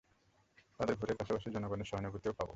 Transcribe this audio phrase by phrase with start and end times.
[0.79, 2.49] তাদের ভোটের পাশাপাশি জনগণের সহানুভূতিও পাবো।